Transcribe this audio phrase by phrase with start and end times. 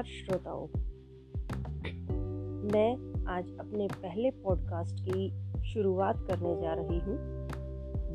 [0.00, 0.66] नमस्कार श्रोताओं
[2.72, 5.28] मैं आज अपने पहले पॉडकास्ट की
[5.68, 7.16] शुरुआत करने जा रही हूँ,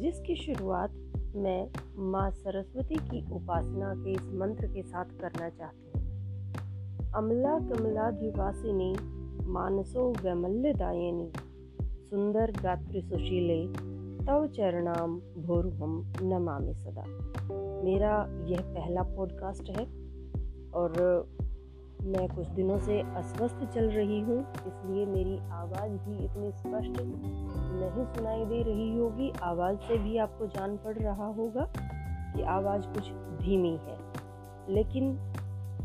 [0.01, 0.91] जिसकी शुरुआत
[1.35, 1.67] मैं
[2.11, 8.95] माँ सरस्वती की उपासना के इस मंत्र के साथ करना चाहती हूँ। अमला कमलाधिवासिनी
[9.47, 11.31] मानसो वैमल्यदायिनी
[11.81, 13.67] सुंदर गात्र सुशीले,
[14.25, 17.05] तव चरणाम भोरुहम नमामि सदा।
[17.83, 19.85] मेरा यह पहला पॉडकास्ट है
[20.71, 20.91] और
[22.05, 28.15] मैं कुछ दिनों से अस्वस्थ चल रही हूँ, इसलिए मेरी आवाज़ भी इतनी स्पष्ट नहीं
[28.15, 31.67] सुनाई दे रही होगी। आवाज़ से भी आपको जान पड़ रहा होगा
[32.35, 33.97] कि आवाज़ कुछ धीमी है।
[34.69, 35.19] लेकिन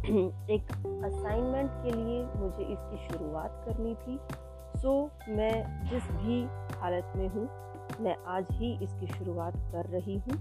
[0.51, 0.73] एक
[1.05, 4.19] असाइनमेंट के लिए मुझे इसकी शुरुआत करनी थी।
[4.79, 6.45] सो मैं जिस भी
[6.79, 7.49] हालत में हूँ,
[8.01, 10.39] मैं आज ही इसकी शुरुआत कर रही हूँ।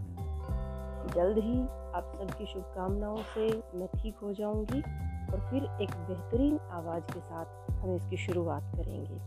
[1.15, 1.61] जल्द ही
[1.95, 7.71] आप सबकी शुभकामनाओं से मैं ठीक हो जाऊँगी। और फिर एक बेहतरीन आवाज़ के साथ
[7.71, 9.19] हम इसकी शुरुआत करेंगे।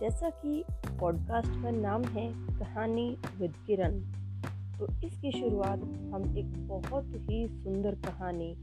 [0.00, 0.64] जैसा कि
[1.00, 3.98] पॉडकास्ट का नाम है कहानी विद किरण
[4.78, 8.54] तो इसकी शुरुआत हम एक बहुत ही सुंदर कहानी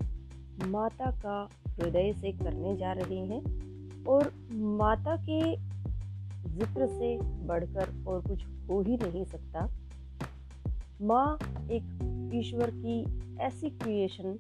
[0.68, 3.42] माता का हृदय से करने जा रहे हैं
[4.06, 4.32] और
[4.80, 5.40] माता के
[6.50, 9.68] ज़िक्र से बढ़कर और कुछ हो ही नहीं सकता।
[11.02, 11.38] माँ
[11.72, 11.84] एक
[12.34, 13.04] ईश्वर की
[13.38, 14.38] ऐसी क्रिएशन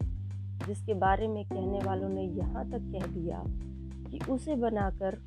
[0.67, 3.44] जिसके बारे में कहने वालों ने यहाँ तक कह दिया
[4.09, 5.17] कि उसे बनाकर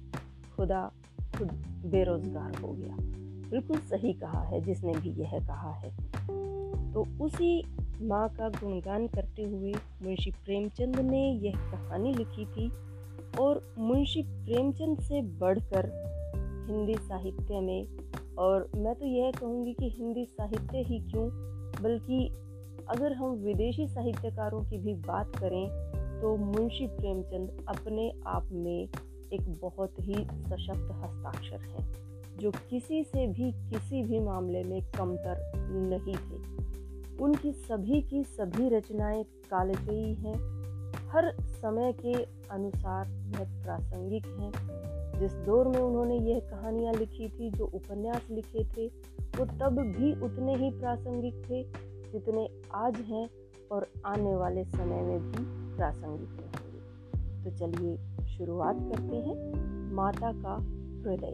[0.56, 0.92] खुदा
[1.38, 1.48] खुद
[1.86, 2.96] बेरोजगार हो गया।
[3.50, 5.90] बिल्कुल सही कहा है, जिसने भी यह कहा है।
[6.92, 7.64] तो उसी
[8.02, 12.70] माँ का गुणगान करते हुए मुंशी प्रेमचंद ने यह कहानी लिखी थी
[13.40, 15.90] और मुंशी प्रेमचंद से बढ़कर
[16.70, 17.86] हिंदी साहित्य में,
[18.38, 21.28] और मैं तो यह कहूँगी कि हिंदी साहित्य ही क्यों,
[21.82, 22.28] बल्कि
[22.88, 25.68] अगर हम विदेशी साहित्यकारों की भी बात करें
[26.20, 28.88] तो मुंशी प्रेमचंद अपने आप में
[29.32, 31.84] एक बहुत ही सशक्त हस्ताक्षर है,
[32.38, 36.64] जो किसी से भी किसी भी मामले में कमतर नहीं थे।
[37.22, 40.34] उनकी सभी की सभी रचनाएँ कालजयी हैं।
[41.08, 42.14] हर समय के
[42.50, 44.52] अनुसार वह प्रासंगिक हैं।
[45.20, 48.86] जिस दौर में उन्होंने यह कहानियाँ लिखी थी, जो उपन्यास लिखे थे,
[49.38, 53.28] वो तब भी उतने ही प्रासंगिक थे जितने आज हैं
[53.72, 55.44] और आने वाले समय में भी
[55.76, 57.96] प्रासंगिक रहेंगे तो चलिए
[58.28, 59.36] शुरुआत करते हैं
[59.94, 60.54] माता का
[61.02, 61.32] हृदय।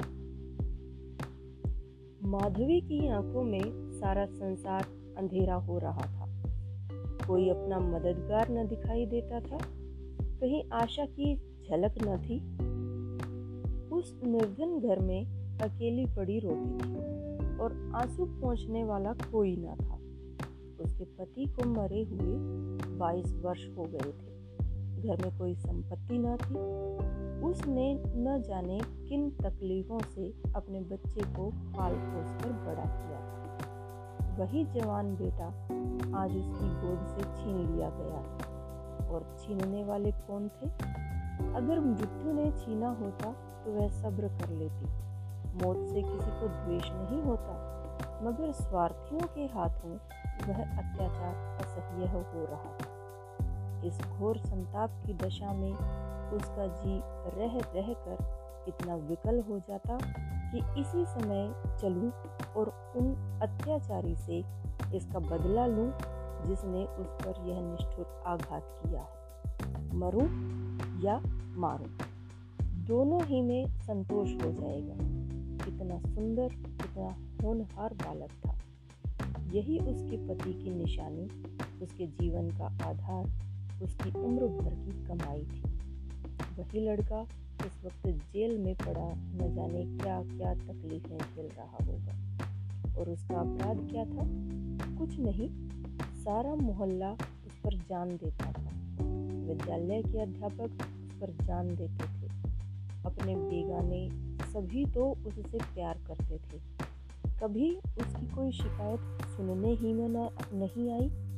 [2.28, 4.86] माधवी की आँखों में सारा संसार
[5.18, 6.26] अंधेरा हो रहा था।
[7.26, 9.58] कोई अपना मददगार न दिखाई देता था,
[10.40, 12.40] कहीं आशा की झलक न थी।
[13.90, 15.20] उस निर्धन घर में
[15.58, 19.89] अकेली पड़ी रोती थी और आँसू पहुँचने वाला कोई ना था।
[21.00, 22.34] उसके पति को मरे हुए
[22.98, 24.40] 22 वर्ष हो गए थे।
[25.02, 26.54] घर में कोई संपत्ति ना थी।
[27.50, 34.36] उसने न जाने किन तकलीफों से अपने बच्चे को पाल पोस कर बड़ा किया था।
[34.38, 35.46] वही जवान बेटा
[36.18, 40.66] आज उसकी गोद से छीन लिया गया था और छीनने वाले कौन थे?
[41.54, 43.32] अगर मृत्यु ने छीना होता
[43.64, 44.86] तो वह सब्र कर लेती।
[45.64, 47.79] मौत से किसी को द्वेष नहीं होता।
[48.22, 49.90] मगर स्वार्थियों के हाथों
[50.48, 57.00] वह अत्याचार असह्य हो रहा था। इस घोर संताप की दशा में उसका जी
[57.38, 59.98] रह रह कर इतना विकल हो जाता
[60.52, 62.10] कि इसी समय चलूँ
[62.56, 64.44] और उन अत्याचारी से
[64.96, 65.92] इसका बदला लूँ
[66.46, 70.26] जिसने उस पर यह निष्ठुर आघात किया है। मरूं
[71.02, 71.20] या
[71.56, 71.90] मारूं,
[72.86, 75.19] दोनों ही में संतोष हो जाएगा।
[76.06, 78.56] सुंदर कितना होनहार बालक था।
[79.52, 81.28] यही उसके पति की निशानी,
[81.82, 83.26] उसके जीवन का आधार,
[83.82, 85.60] उसकी उम्र भर की कमाई थी।
[86.58, 87.26] वही लड़का
[87.66, 92.14] इस वक्त जेल में पड़ा, न जाने क्या क्या तकलीफें झेल रहा होगा।
[93.00, 94.26] और उसका अपराध क्या था?
[94.98, 95.68] कुछ नहीं,
[96.16, 98.70] सारा मोहल्ला उस पर जान देता था।
[99.46, 100.70] विद्यालय के अध्यापक
[101.04, 102.30] उस पर जान देते थे।
[103.04, 106.60] अपने बेगाने सभी तो उससे प्यार करते थे।
[107.40, 111.30] कभी उसकी कोई शिकायत सुनने ही में नहीं आई।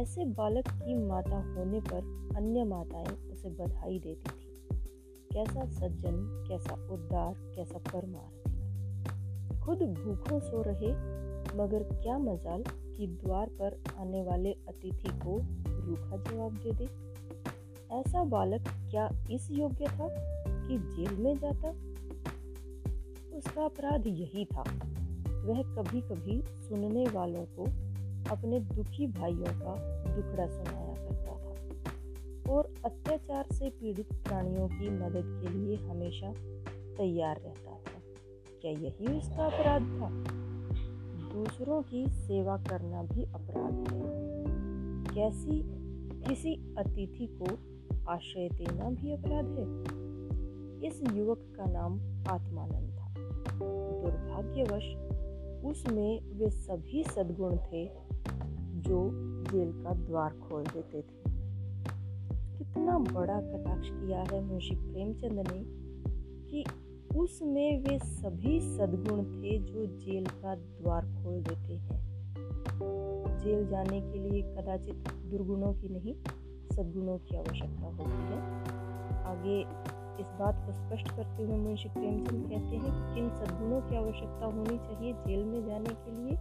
[0.00, 4.46] ऐसे बालक की माता होने पर अन्य माताएँ उसे बधाई देती थी।
[5.32, 8.46] कैसा सज्जन, कैसा उद्दार कैसा परमार
[9.60, 10.92] खुद भूखों सो रहे,
[11.56, 15.38] मगर क्या मजाल कि द्वार पर आने वाले अतिथि को
[15.68, 16.88] रूखा जवाब दे दे।
[17.90, 20.08] ऐसा बालक क्या इस योग्य था
[20.68, 21.95] कि जेल में जाता?
[23.36, 24.64] उसका अपराध यही था।
[25.44, 27.64] वह कभी कभी सुनने वालों को
[28.34, 29.74] अपने दुखी भाइयों का
[30.14, 36.32] दुखड़ा सुनाया करता था और अत्याचार से पीड़ित प्राणियों की मदद के लिए हमेशा
[36.96, 38.02] तैयार रहता था।
[38.62, 40.10] क्या यही उसका अपराध था?
[41.34, 44.36] दूसरों की सेवा करना भी अपराध है।
[45.14, 45.62] कैसी
[46.28, 47.58] किसी अतिथि को
[48.08, 49.96] आश्रय देना भी अपराध है?
[50.88, 51.92] इस युवक का नाम
[52.28, 52.75] आत्मानंद
[54.56, 54.84] दुर्भाग्यवश
[55.64, 57.90] उसमें वे सभी सद्गुण थे
[58.80, 59.10] जो
[59.52, 61.30] जेल का द्वार खोल देते थे।
[62.58, 65.62] कितना बड़ा कटाक्ष किया है मुंशी प्रेमचंद ने
[66.50, 66.64] कि
[67.16, 72.06] उसमें वे सभी सद्गुण थे जो जेल का द्वार खोल देते हैं।
[73.38, 74.94] जेल जाने के लिए कदाचित
[75.30, 76.14] दुर्गुणों की नहीं,
[76.76, 78.40] सद्गुणों की आवश्यकता होती है।
[79.24, 79.64] आगे
[80.20, 84.46] इस बात को स्पष्ट करते हुए मुंशी प्रेमचंद कहते हैं कि किन सद्गुणों की आवश्यकता
[84.46, 86.36] होनी चाहिए जेल में जाने के लिए,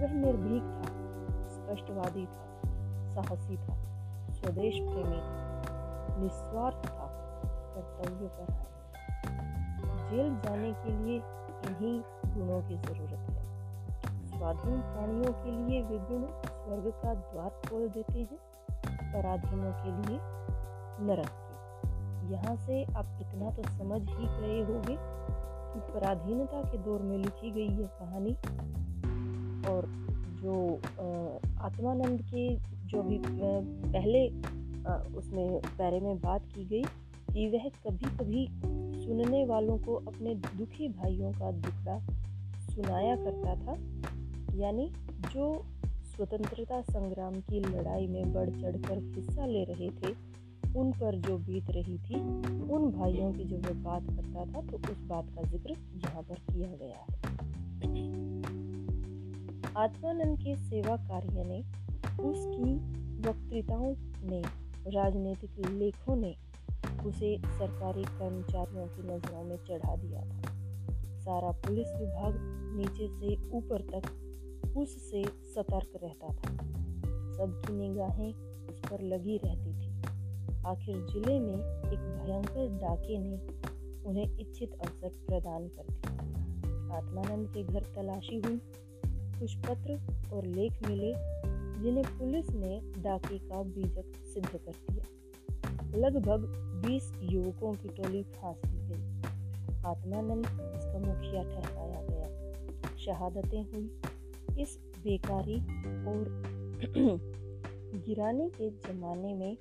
[0.00, 0.92] वह निर्भीक था,
[1.48, 2.46] स्पष्टवादी था,
[3.14, 3.76] साहसी था,
[4.32, 7.06] स्वदेश प्रेमी था, निस्वार्थ था,
[7.74, 8.52] कर्तव्य पर
[10.10, 11.16] जेल जाने के लिए
[11.68, 12.00] इन्हीं
[12.34, 13.42] गुणों की ज़रूरत है।
[14.26, 18.38] स्वाधीन प्राणियों के लिए वे गुण स्वर्ग का द्वार खोल देते हैं,
[19.12, 20.18] पराधीनों के लिए
[21.06, 21.43] नरक।
[22.30, 24.96] यहाँ से आप इतना तो समझ ही गए होंगे
[25.72, 28.34] कि पराधीनता के दौर में लिखी गई ये कहानी
[29.70, 29.86] और
[30.42, 30.74] जो
[31.60, 32.48] आत्मानंद के
[32.86, 34.28] जो भी पहले
[35.18, 36.82] उसमें बारे में बात की गई
[37.32, 38.46] कि वह कभी कभी
[39.04, 41.98] सुनने वालों को अपने दुखी भाइयों का दुखड़ा
[42.66, 43.76] सुनाया करता था।
[44.56, 44.90] यानी
[45.32, 45.64] जो
[46.16, 50.33] स्वतंत्रता संग्राम की लड़ाई में बढ़ चढ़कर हिस्सा ले रहे थे
[50.76, 52.14] उन पर जो बीत रही थी,
[52.72, 56.34] उन भाइयों की जो वह बात करता था तो उस बात का ज़िक्र यहाँ पर
[56.34, 57.32] किया गया है।
[59.76, 61.58] आत्मानंद के सेवा कार्य ने,
[62.22, 62.74] उसकी
[63.28, 63.94] वक्तृताओं
[64.30, 64.42] ने,
[64.86, 66.36] राजनीतिक लेखों ने,
[67.06, 70.52] उसे सरकारी कर्मचारियों की नज़रों में चढ़ा दिया था।
[71.20, 72.34] सारा पुलिस विभाग
[72.76, 75.24] नीचे से ऊपर तक उससे
[75.54, 76.56] सतर्क रहता था।
[77.34, 78.32] सबकी निगाहें
[78.68, 80.13] उस पर लगी रहती थी।
[80.66, 81.54] आखिर ज़िले में
[81.92, 83.36] एक भयंकर डाके ने
[84.04, 88.60] उन्हें इच्छित अवसर प्रदान कर दिया। आत्मानंद के घर तलाशी हुई।
[89.40, 90.00] कुछ पत्र
[90.32, 91.14] और लेख मिले,
[91.82, 95.04] जिन्हें पुलिस ने डाके का बीजक सिद्ध कर दिया।
[95.96, 96.46] लगभग
[96.86, 99.22] 20 युवकों की टोली फांस दी गई।
[99.86, 100.46] आत्मानंद
[100.76, 102.34] इसका मुखिया ठहराया गया।
[102.96, 104.00] शहादतें हुई।
[104.62, 105.58] इस बेकारी
[106.06, 106.42] और
[108.06, 109.56] गिराने के ज़माने में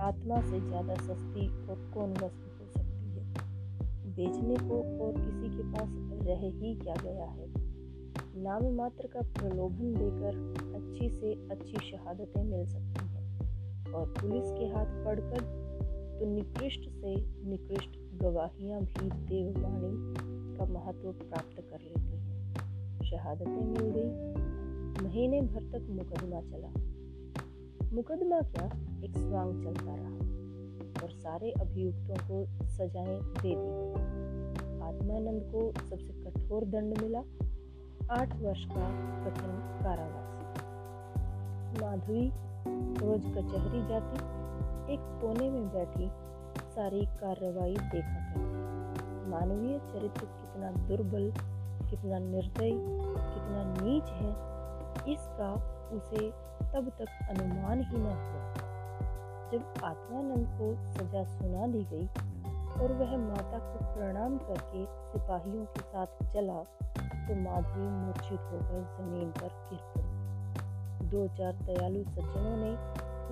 [0.00, 3.24] आत्मा से ज़्यादा सस्ती और कौन वस्तु हो सकती है?
[4.06, 5.88] बेचने को और किसी के पास
[6.26, 7.46] रह ही क्या गया है?
[8.42, 10.36] नाम मात्र का प्रलोभन देकर
[10.76, 13.26] अच्छी से अच्छी शहादतें मिल सकती हैं।
[13.92, 15.40] और पुलिस के हाथ पड़कर
[16.18, 17.14] तो निकृष्ट से
[17.50, 17.90] निकृष्ट
[18.22, 20.14] गवाहियाँ भी देववाणी
[20.56, 24.10] का महत्व प्राप्त कर लेती हैं। शहादतें मिल गई।
[25.04, 26.68] महीने भर तक मुकदमा चला।
[27.92, 28.85] मुकदमा क्या?
[29.06, 33.92] एक स्वांग चलता रहा और सारे अभियुक्तों को सजाएँ दे दी
[34.84, 37.18] आत्मानंद को सबसे कठोर दंड मिला।
[38.10, 38.88] आठ वर्ष का
[39.24, 40.58] कठिन कारावास।
[41.82, 42.32] माधुरी
[43.04, 44.16] रोज कचहरी जाती,
[44.94, 46.10] एक कोने में बैठी,
[46.74, 51.32] सारी कार्रवाई देखा करती। मानवीय चरित्र कितना दुर्बल,
[51.90, 52.74] कितना निर्दयी,
[53.16, 54.30] कितना नीच है,
[55.12, 55.54] इसका
[55.92, 56.30] उसे
[56.72, 58.65] तब तक अनुमान ही न हुआ।
[59.52, 62.06] जब आत्मानंद को सजा सुना दी गई
[62.82, 66.62] और वह माता को प्रणाम करके सिपाहियों के साथ चला
[67.26, 72.72] तो माधवी मूर्छित होकर ज़मीन पर गिर पड़ी। दो चार दयालु सज्जनों ने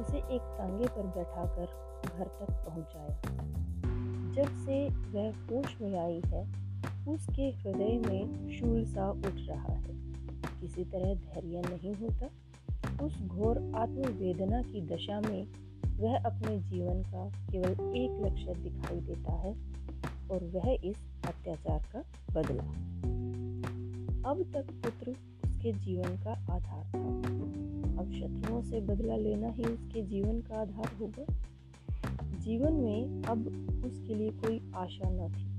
[0.03, 1.67] उसे एक तांगे पर बैठाकर
[2.19, 3.19] घर तक पहुँचाया।
[4.33, 6.43] जब से वह होश में आई है,
[7.15, 9.95] उसके हृदय में शूल सा उठ रहा है।
[10.61, 12.27] किसी तरह धैर्य नहीं होता।
[13.05, 15.47] उस घोर आत्मवेदना की दशा में
[15.99, 19.53] वह अपने जीवन का केवल एक लक्ष्य दिखाई देता है
[20.31, 20.97] और वह इस
[21.27, 22.01] अत्याचार का
[22.35, 22.65] बदला।
[24.31, 25.11] अब तक पुत्र
[25.45, 27.09] उसके जीवन का आधार था।
[28.01, 31.27] अब शत्रुओं से बदला लेना ही उसके जीवन का आधार होगा।
[32.39, 33.47] जीवन में अब
[33.87, 35.55] उसके लिए कोई आशा न थी।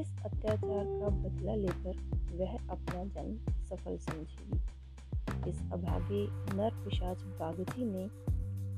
[0.00, 1.96] इस अत्याचार का बदला लेकर
[2.36, 4.60] वह अपना जन्म सफल समझेगी
[5.50, 8.08] इस अभागे नर पिशाच बागची ने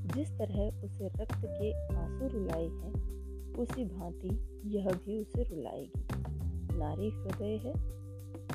[0.06, 3.10] जिस तरह उसे रक्त के आँसू रुलाए हैं,
[3.54, 4.28] उसी भांति
[4.66, 6.08] यह भी उसे रुलाएगी।
[6.78, 7.72] नारी हृदय है,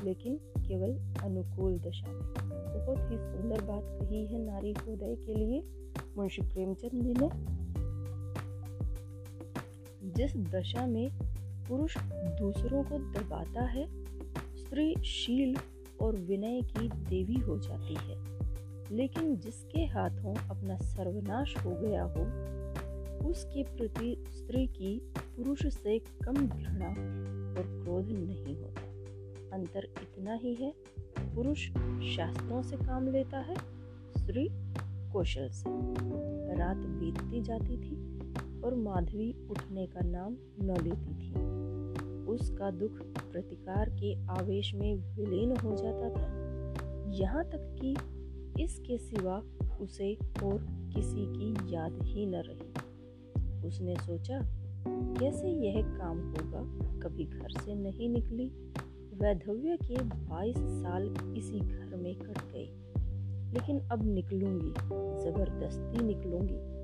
[0.04, 5.62] लेकिन केवल अनुकूल दशा में। बहुत ही सुंदर बात कही है नारी हृदय के लिए,
[6.16, 7.56] मुंशी प्रेमचंद जी ने।
[10.10, 11.10] जिस दशा में
[11.68, 14.04] पुरुष दूसरों को दबाता है,
[14.56, 15.56] स्त्री शील
[16.02, 18.25] और विनय की देवी हो जाती है।
[18.92, 22.46] लेकिन जिसके हाथों अपना सर्वनाश हो गया हो,
[23.28, 26.88] उसके प्रति स्त्री की पुरुष से कम घृणा
[27.50, 28.86] और क्रोध नहीं होता।
[29.56, 30.74] अंतर इतना ही है,
[31.20, 31.68] पुरुष
[32.16, 33.54] शास्त्रों से काम लेता है,
[34.18, 34.48] स्त्री
[35.12, 35.70] कौशल से।
[36.54, 38.18] रात बीतती जाती थी
[38.60, 41.34] और माधवी उठने का नाम न लेती थी।
[42.26, 42.92] उसका दुख
[43.32, 46.46] प्रतिकार के आवेश में विलीन हो जाता था।
[47.10, 47.96] यहाँ तक कि
[48.60, 49.42] इसके सिवा
[49.80, 50.58] उसे और
[50.94, 52.72] किसी की याद ही न रही।
[53.68, 54.40] उसने सोचा,
[54.88, 56.86] कैसे यह काम होगा?
[56.98, 58.52] कभी घर से नहीं निकली।
[59.18, 62.82] वैधव्य के 22 साल इसी घर में कट गए।
[63.52, 64.70] लेकिन अब निकलूँगी,
[65.24, 66.76] ज़बरदस्ती निकलूँगी।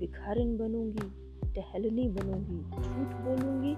[0.00, 1.12] भिखारिन बनूँगी,
[1.54, 3.74] टहलनी बनूँगी, झूठ बोलूँगी,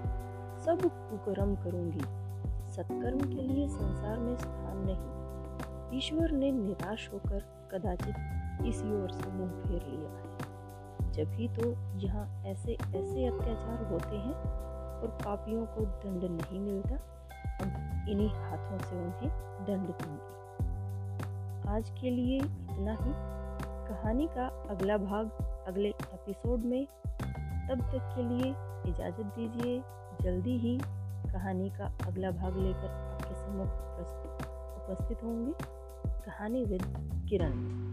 [0.65, 2.31] सब कुकर्म करूँगी।
[2.73, 5.20] सत्कर्म के लिए संसार में स्थान नहीं।
[5.95, 8.15] ईश्वर ने निराश होकर कदाचित
[8.67, 10.41] इसी ओर से मुँह फेर लिया है।
[11.13, 14.35] जब ही तो यहाँ ऐसे ऐसे अत्याचार होते हैं
[15.01, 16.95] और पापियों को दंड नहीं मिलता,
[17.61, 19.31] अब इन्हीं हाथों से उन्हें
[19.67, 20.41] दंड दूँगी।
[21.69, 23.41] आज के लिए इतना ही।
[23.89, 25.31] कहानी का अगला भाग
[25.69, 26.87] अगले एपिसोड में।
[27.69, 28.51] तब तक के लिए
[28.91, 29.83] इजाज़त दीजिए।
[30.23, 30.81] जल्दी ही
[31.33, 34.11] कहानी का अगला भाग लेकर आपके समक्ष
[34.83, 35.80] उपस्थित होंगे।
[36.21, 36.83] कहानी विद
[37.29, 37.90] किरण।